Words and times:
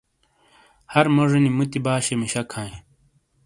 ہر 0.93 1.05
موجینی 1.15 1.51
موتی 1.57 1.79
باشے 1.85 2.15
مشک 2.21 2.47
ہائں۔ 2.55 2.73